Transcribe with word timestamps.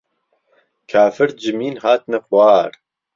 کافر 0.91 1.27
جمين 1.41 1.75
هاتنه 1.83 2.19
خوار 2.25 2.71